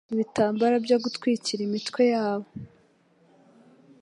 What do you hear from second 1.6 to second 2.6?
imitwe yabo